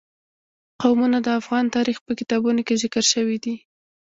[0.81, 3.55] قومونه د افغان تاریخ په کتابونو کې ذکر شوی دي.